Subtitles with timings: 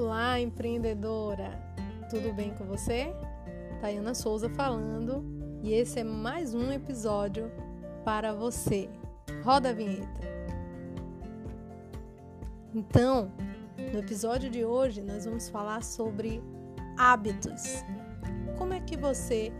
[0.00, 1.50] Olá, empreendedora!
[2.08, 3.14] Tudo bem com você?
[3.82, 5.22] Tayana Souza falando
[5.62, 7.52] e esse é mais um episódio
[8.02, 8.88] para você.
[9.44, 10.20] Roda a vinheta.
[12.74, 13.30] Então,
[13.92, 16.42] no episódio de hoje nós vamos falar sobre
[16.96, 17.84] hábitos.
[18.56, 19.52] Como é que você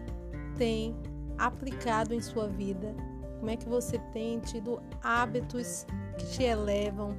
[0.57, 0.97] tem
[1.37, 2.95] aplicado em sua vida?
[3.39, 5.85] Como é que você tem tido hábitos
[6.17, 7.15] que te elevam,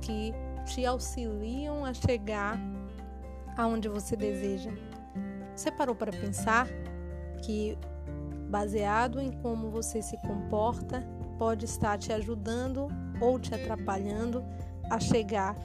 [0.00, 0.34] que
[0.66, 2.58] te auxiliam a chegar
[3.56, 4.72] aonde você deseja.
[5.54, 6.68] Você parou para pensar
[7.42, 7.78] que,
[8.50, 11.02] baseado em como você se comporta,
[11.38, 12.88] pode estar te ajudando
[13.20, 14.44] ou te atrapalhando
[14.90, 15.56] a chegar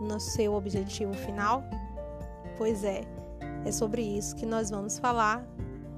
[0.00, 1.62] no seu objetivo final?
[2.56, 3.02] Pois é,
[3.64, 5.44] é sobre isso que nós vamos falar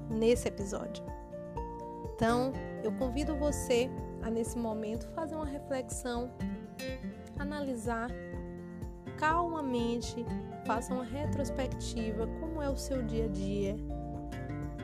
[0.09, 1.03] nesse episódio.
[2.13, 2.51] Então,
[2.83, 3.89] eu convido você
[4.21, 6.31] a, nesse momento, fazer uma reflexão,
[7.39, 8.09] analisar
[9.17, 10.25] calmamente,
[10.65, 13.75] faça uma retrospectiva, como é o seu dia a dia,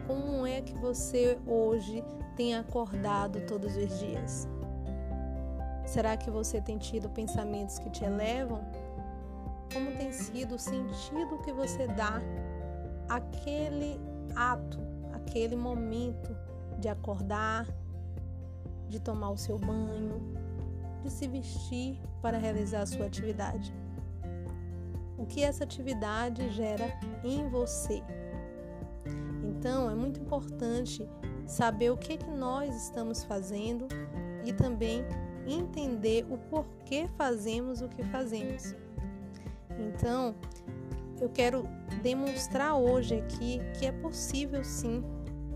[0.08, 2.04] como é que você hoje
[2.36, 4.48] tem acordado todos os dias.
[5.86, 8.62] Será que você tem tido pensamentos que te elevam?
[9.74, 12.22] Como tem sido o sentido que você dá
[13.08, 14.00] àquele
[14.36, 14.80] ato,
[15.14, 16.36] aquele momento
[16.80, 17.68] de acordar,
[18.88, 20.22] de tomar o seu banho,
[21.04, 23.74] de se vestir para realizar a sua atividade?
[25.20, 28.02] O que essa atividade gera em você.
[29.44, 31.08] Então, é muito importante
[31.46, 33.88] saber o que, que nós estamos fazendo
[34.46, 35.04] e também
[35.46, 38.76] entender o porquê fazemos o que fazemos.
[39.78, 40.34] Então,
[41.20, 41.64] eu quero
[42.02, 45.04] demonstrar hoje aqui que é possível sim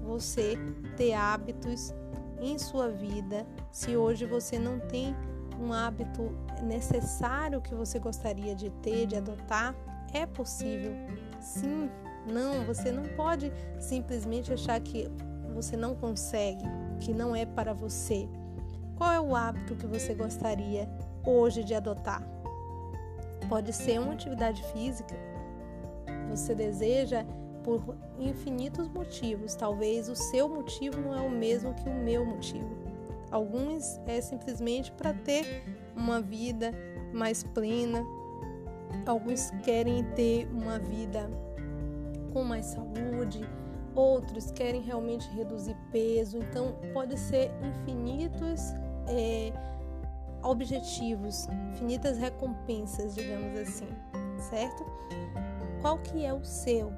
[0.03, 0.57] você
[0.97, 1.93] ter hábitos
[2.41, 3.47] em sua vida.
[3.71, 5.15] Se hoje você não tem
[5.57, 9.75] um hábito necessário que você gostaria de ter, de adotar,
[10.13, 10.93] é possível.
[11.39, 11.89] Sim,
[12.31, 15.09] não, você não pode simplesmente achar que
[15.53, 16.63] você não consegue,
[16.99, 18.27] que não é para você.
[18.95, 20.89] Qual é o hábito que você gostaria
[21.25, 22.23] hoje de adotar?
[23.49, 25.15] Pode ser uma atividade física.
[26.29, 27.25] Você deseja
[27.63, 29.55] por infinitos motivos.
[29.55, 32.69] Talvez o seu motivo não é o mesmo que o meu motivo.
[33.31, 35.63] Alguns é simplesmente para ter
[35.95, 36.71] uma vida
[37.13, 38.03] mais plena.
[39.05, 41.29] Alguns querem ter uma vida
[42.31, 43.47] com mais saúde,
[43.95, 46.37] outros querem realmente reduzir peso.
[46.37, 48.73] Então, pode ser infinitos
[49.07, 49.53] é,
[50.43, 53.87] objetivos, infinitas recompensas, digamos assim,
[54.49, 54.85] certo?
[55.81, 56.91] Qual que é o seu?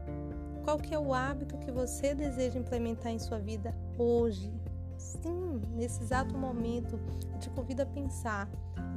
[0.63, 4.51] Qual que é o hábito que você deseja implementar em sua vida hoje?
[4.97, 7.00] Sim, nesse exato momento,
[7.34, 8.50] eu te convido a pensar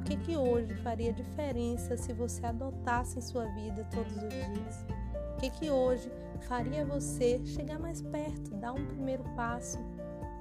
[0.09, 4.85] que que hoje faria diferença se você adotasse em sua vida todos os dias.
[5.35, 6.11] O que que hoje
[6.47, 9.77] faria você chegar mais perto, dar um primeiro passo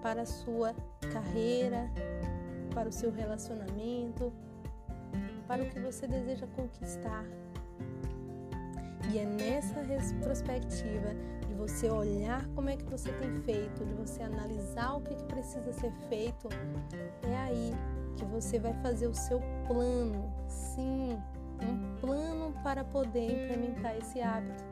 [0.00, 0.74] para a sua
[1.12, 1.90] carreira,
[2.74, 4.32] para o seu relacionamento,
[5.46, 7.26] para o que você deseja conquistar.
[9.12, 9.84] E é nessa
[10.24, 11.14] perspectiva
[11.46, 15.24] de você olhar como é que você tem feito, de você analisar o que, que
[15.24, 16.48] precisa ser feito,
[17.22, 17.47] é aí
[18.40, 20.32] você vai fazer o seu plano.
[20.46, 21.18] Sim,
[21.60, 24.64] um plano para poder implementar esse hábito.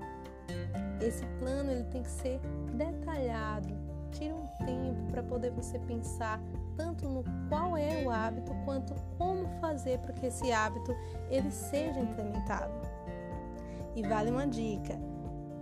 [1.01, 2.41] Esse plano ele tem que ser
[2.75, 3.69] detalhado.
[4.13, 6.41] Tire um tempo para poder você pensar
[6.77, 10.95] tanto no qual é o hábito quanto como fazer para que esse hábito
[11.29, 12.73] ele seja implementado.
[13.97, 14.97] E vale uma dica: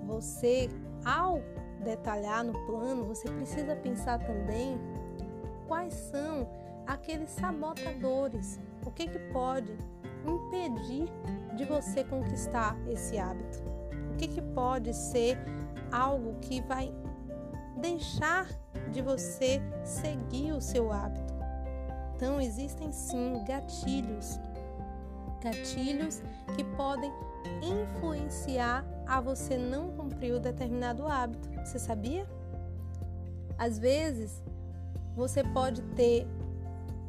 [0.04, 0.68] você,
[1.04, 1.40] ao
[1.82, 4.78] detalhar no plano, você precisa pensar também
[5.66, 6.46] quais são
[6.86, 9.76] aqueles sabotadores, o que, que pode
[10.26, 11.08] impedir
[11.56, 13.62] de você conquistar esse hábito,
[14.12, 15.38] o que, que pode ser
[15.92, 16.92] algo que vai
[17.76, 18.48] deixar
[18.90, 21.34] de você seguir o seu hábito.
[22.14, 24.38] Então, existem sim gatilhos
[25.44, 26.22] gatilhos
[26.56, 27.12] que podem
[27.62, 31.48] influenciar a você não cumprir o determinado hábito.
[31.64, 32.26] Você sabia?
[33.58, 34.42] Às vezes,
[35.14, 36.26] você pode ter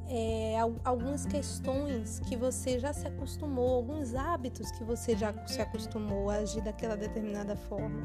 [0.08, 6.30] é, algumas questões que você já se acostumou, alguns hábitos que você já se acostumou
[6.30, 8.02] a agir daquela determinada forma.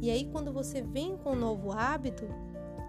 [0.00, 2.26] E aí, quando você vem com um novo hábito,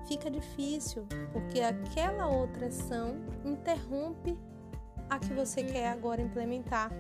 [0.08, 4.38] fica difícil, porque aquela outra ação interrompe
[5.10, 6.92] a que você quer agora implementar.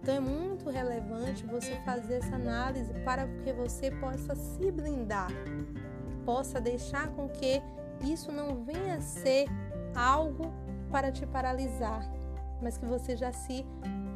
[0.00, 5.28] Então é muito relevante você fazer essa análise para que você possa se blindar,
[6.24, 7.60] possa deixar com que
[8.04, 9.46] isso não venha a ser
[9.98, 10.52] algo
[10.90, 12.08] para te paralisar,
[12.62, 13.66] mas que você já se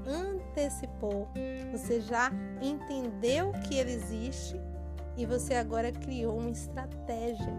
[0.07, 1.29] antecipou,
[1.71, 2.31] você já
[2.61, 4.61] entendeu que ele existe
[5.17, 7.53] e você agora criou uma estratégia.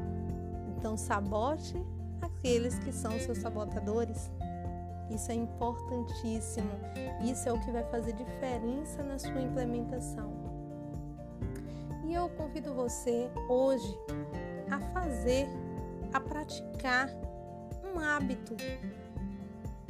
[0.77, 1.75] Então, sabote
[2.21, 4.31] aqueles que são seus sabotadores.
[5.09, 6.71] Isso é importantíssimo.
[7.23, 10.31] Isso é o que vai fazer diferença na sua implementação.
[12.05, 13.97] E eu convido você hoje
[14.69, 15.47] a fazer,
[16.11, 17.09] a praticar
[17.93, 18.55] um hábito.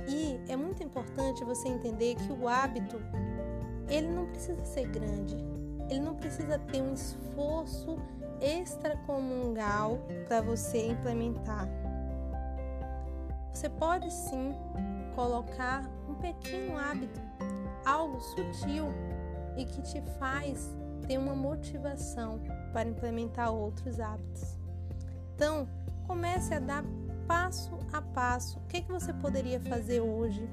[0.08, 2.98] E é muito importante você entender que o hábito
[3.88, 5.36] ele não precisa ser grande,
[5.90, 7.98] ele não precisa ter um esforço
[8.42, 11.68] extracomungal para você implementar.
[13.54, 14.54] Você pode sim
[15.16, 17.22] colocar um pequeno hábito,
[17.86, 18.88] algo sutil
[19.56, 20.76] e que te faz
[21.08, 22.42] ter uma motivação
[22.72, 24.58] para implementar outros hábitos.
[25.36, 25.68] Então,
[26.08, 26.84] comece a dar
[27.28, 28.60] passo a passo.
[28.60, 30.50] O que, que você poderia fazer hoje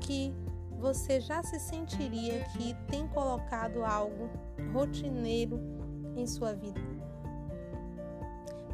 [0.00, 0.34] que
[0.78, 4.28] você já se sentiria que tem colocado algo
[4.72, 5.60] rotineiro
[6.16, 6.80] em sua vida?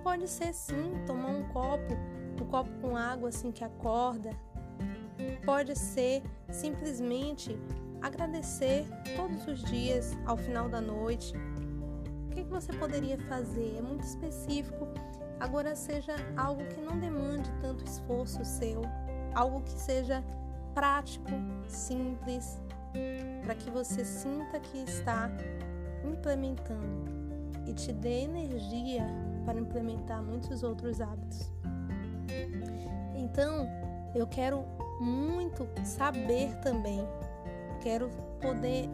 [0.02, 1.94] Pode ser sim tomar um copo,
[2.40, 4.30] um copo com água assim que acorda.
[5.44, 7.58] Pode ser simplesmente
[8.00, 8.86] agradecer
[9.16, 11.34] todos os dias ao final da noite.
[12.26, 13.76] O que, que você poderia fazer?
[13.76, 14.86] É muito específico
[15.40, 18.82] Agora seja algo que não demande tanto esforço seu,
[19.35, 20.23] algo que seja
[20.75, 21.31] prático,
[21.69, 22.61] simples,
[23.44, 25.31] para que você sinta que está
[26.05, 27.05] implementando
[27.67, 29.06] e te dê energia
[29.44, 31.52] para implementar muitos outros hábitos.
[33.14, 33.67] Então,
[34.14, 34.64] eu quero
[35.00, 37.06] muito saber também,
[37.81, 38.88] quero poder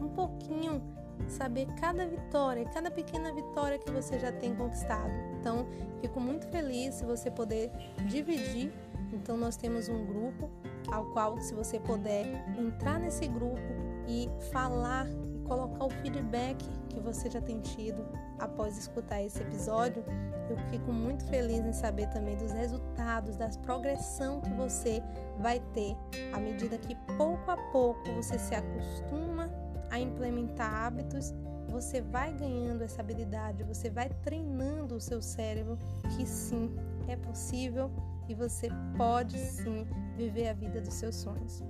[0.00, 0.82] um pouquinho
[1.26, 5.12] saber cada vitória, cada pequena vitória que você já tem conquistado.
[5.40, 5.66] Então,
[6.00, 7.70] fico muito feliz se você poder
[8.06, 8.72] dividir.
[9.12, 10.50] Então, nós temos um grupo
[10.92, 12.26] ao qual, se você puder
[12.58, 13.58] entrar nesse grupo
[14.06, 18.06] e falar e colocar o feedback que você já tem tido
[18.38, 20.04] após escutar esse episódio,
[20.50, 25.02] eu fico muito feliz em saber também dos resultados, da progressão que você
[25.38, 25.94] vai ter
[26.32, 29.50] à medida que pouco a pouco você se acostuma
[29.90, 31.32] a implementar hábitos,
[31.68, 35.78] você vai ganhando essa habilidade, você vai treinando o seu cérebro
[36.16, 36.74] que sim,
[37.06, 37.90] é possível
[38.28, 39.86] e você pode sim
[40.16, 41.62] viver a vida dos seus sonhos.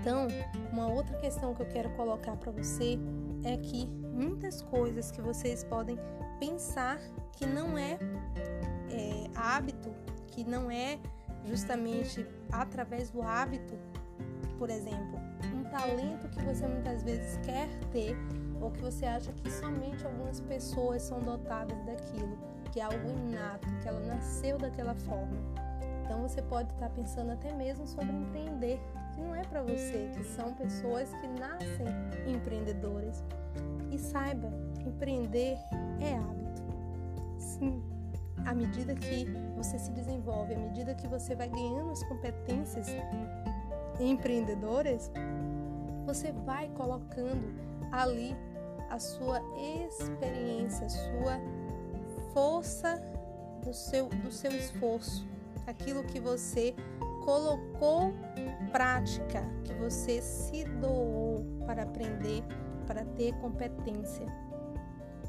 [0.00, 0.28] Então,
[0.72, 2.98] uma outra questão que eu quero colocar para você
[3.44, 5.98] é que muitas coisas que vocês podem
[6.38, 6.98] pensar
[7.32, 7.98] que não é,
[8.90, 9.92] é hábito,
[10.28, 10.98] que não é
[11.44, 13.74] justamente através do hábito,
[14.58, 15.27] por exemplo,
[15.68, 18.16] talento que você muitas vezes quer ter
[18.60, 22.36] ou que você acha que somente algumas pessoas são dotadas daquilo,
[22.72, 25.36] que é algo inato, que ela nasceu daquela forma.
[26.04, 28.80] Então você pode estar pensando até mesmo sobre empreender,
[29.14, 31.86] que não é para você, que são pessoas que nascem
[32.26, 33.22] empreendedoras.
[33.90, 34.50] E saiba,
[34.86, 35.58] empreender
[36.00, 36.62] é hábito.
[37.38, 37.82] Sim,
[38.46, 39.26] à medida que
[39.56, 42.86] você se desenvolve, à medida que você vai ganhando as competências
[44.00, 45.10] empreendedoras,
[46.08, 47.52] você vai colocando
[47.92, 48.34] ali
[48.88, 49.42] a sua
[49.86, 51.38] experiência, a sua
[52.32, 52.98] força
[53.62, 55.28] do seu, do seu esforço,
[55.66, 56.74] aquilo que você
[57.26, 58.14] colocou
[58.72, 62.42] prática, que você se doou para aprender,
[62.86, 64.24] para ter competência.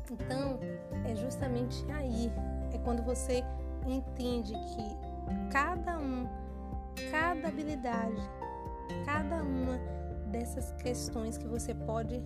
[0.10, 0.60] Então,
[1.06, 2.32] é justamente aí,
[2.74, 3.44] é quando você
[3.86, 6.26] entende que cada um,
[7.12, 8.22] cada habilidade,
[9.06, 9.99] cada uma
[10.30, 12.22] dessas questões que você pode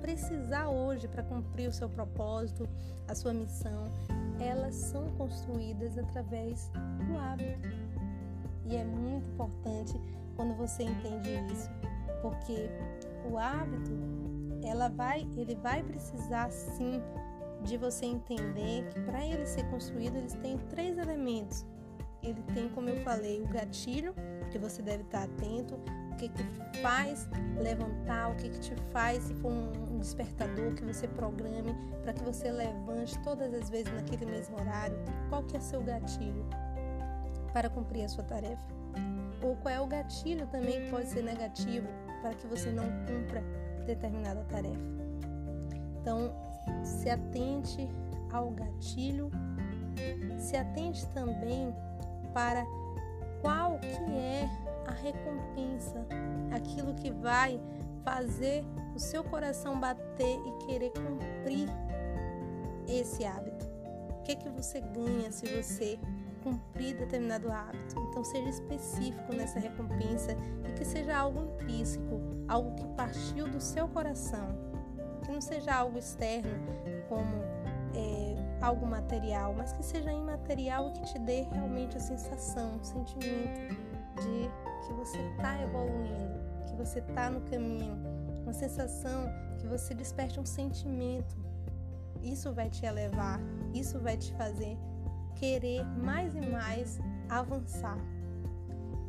[0.00, 2.68] precisar hoje para cumprir o seu propósito,
[3.06, 3.90] a sua missão,
[4.40, 6.70] elas são construídas através
[7.06, 7.68] do hábito.
[8.66, 10.00] E é muito importante
[10.36, 11.68] quando você entende isso,
[12.22, 12.70] porque
[13.30, 13.90] o hábito,
[14.64, 17.02] ela vai, ele vai precisar sim
[17.62, 21.66] de você entender que para ele ser construído, eles têm três elementos.
[22.22, 24.14] Ele tem, como eu falei, o gatilho,
[24.50, 25.78] que você deve estar atento,
[26.28, 31.08] que te faz levantar, o que, que te faz, se for um despertador que você
[31.08, 34.96] programe para que você levante todas as vezes naquele mesmo horário,
[35.28, 36.44] qual que é seu gatilho
[37.52, 38.62] para cumprir a sua tarefa?
[39.42, 41.88] Ou qual é o gatilho também que pode ser negativo
[42.20, 43.42] para que você não cumpra
[43.86, 45.00] determinada tarefa?
[46.00, 46.32] Então,
[46.84, 47.88] se atente
[48.32, 49.30] ao gatilho,
[50.38, 51.74] se atente também
[52.34, 52.64] para
[53.40, 54.48] qual que é
[54.86, 56.06] a recompensa,
[56.50, 57.60] aquilo que vai
[58.04, 61.68] fazer o seu coração bater e querer cumprir
[62.88, 63.66] esse hábito.
[64.18, 65.98] O que é que você ganha se você
[66.42, 67.98] cumprir determinado hábito.
[68.08, 70.36] Então, seja específico nessa recompensa
[70.68, 74.48] e que seja algo intrínseco, algo que partiu do seu coração,
[75.24, 76.50] que não seja algo externo,
[77.08, 77.36] como
[77.94, 82.84] é, algo material, mas que seja imaterial e que te dê realmente a sensação, o
[82.84, 83.74] sentimento
[84.16, 87.96] de que você está evoluindo, que você está no caminho,
[88.42, 89.26] uma sensação
[89.58, 91.36] que você desperte um sentimento.
[92.22, 93.40] Isso vai te elevar,
[93.72, 94.76] isso vai te fazer
[95.36, 97.98] querer mais e mais avançar.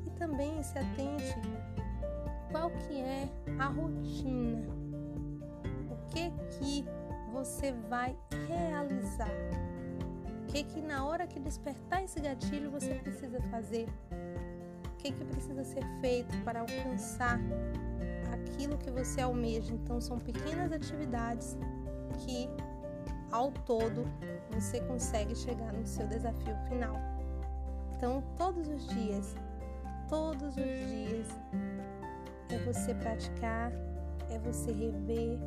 [0.08, 1.36] E também se atente
[2.52, 3.30] qual que é
[3.60, 4.70] a rotina.
[5.90, 6.86] O que que
[7.32, 8.16] você vai
[8.48, 9.32] realizar?
[10.44, 13.88] O que que na hora que despertar esse gatilho você precisa fazer?
[14.86, 17.40] O que que precisa ser feito para alcançar
[18.34, 19.74] aquilo que você almeja?
[19.74, 21.58] Então são pequenas atividades
[22.20, 22.50] que
[23.32, 24.06] ao todo
[24.52, 26.96] você consegue chegar no seu desafio final.
[27.96, 29.36] Então, todos os dias,
[30.10, 31.28] todos os dias,
[32.50, 33.72] é você praticar,
[34.30, 35.40] é você rever,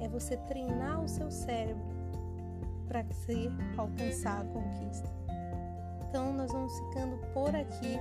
[0.00, 1.82] é você treinar o seu cérebro
[2.86, 5.08] para você alcançar a conquista.
[6.08, 7.98] Então, nós vamos ficando por aqui.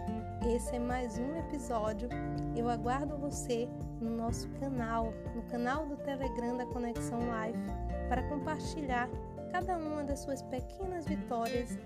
[0.56, 2.08] Esse é mais um episódio.
[2.56, 3.68] Eu aguardo você
[4.00, 7.60] no nosso canal, no canal do Telegram da Conexão Life,
[8.08, 9.10] para compartilhar
[9.52, 11.78] cada uma das suas pequenas vitórias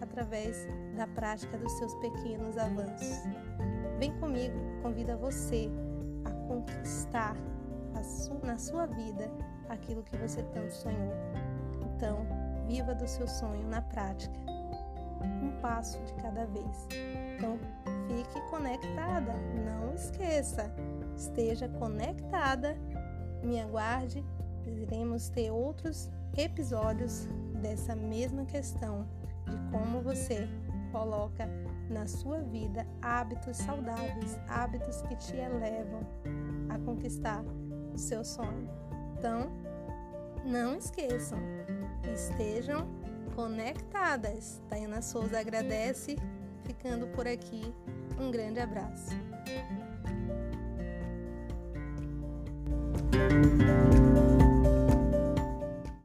[0.00, 3.22] através da prática dos seus pequenos avanços.
[3.98, 5.68] Vem comigo, convida você
[6.24, 7.36] a conquistar
[7.94, 9.30] a su na sua vida
[9.68, 11.12] aquilo que você tanto sonhou.
[11.82, 12.26] Então,
[12.66, 14.38] viva do seu sonho na prática,
[15.42, 16.88] um passo de cada vez.
[17.36, 17.58] Então,
[18.06, 19.32] fique conectada,
[19.64, 20.72] não esqueça,
[21.16, 22.76] esteja conectada,
[23.42, 24.24] me aguarde,
[24.66, 27.26] iremos ter outros episódios
[27.62, 29.06] dessa mesma questão
[29.46, 30.48] de como você
[30.92, 31.48] coloca
[31.88, 36.00] na sua vida hábitos saudáveis, hábitos que te elevam
[36.68, 37.44] a conquistar
[37.94, 38.68] o seu sonho.
[39.18, 39.50] Então,
[40.44, 41.38] não esqueçam,
[42.12, 42.86] estejam
[43.34, 44.62] conectadas.
[44.68, 46.16] Tayana Souza agradece,
[46.64, 47.74] ficando por aqui.
[48.20, 49.16] Um grande abraço.